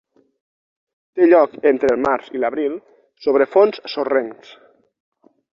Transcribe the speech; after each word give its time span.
Té 1.19 1.27
lloc 1.27 1.53
entre 1.73 1.91
el 1.95 2.01
març 2.07 2.31
i 2.37 2.41
l'abril 2.45 2.79
sobre 3.27 3.49
fons 3.55 3.81
sorrencs. 3.97 4.57